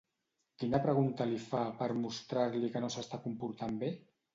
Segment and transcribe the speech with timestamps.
[0.63, 3.97] Quina pregunta li fa, per mostrar-li que no s'està comportant bé?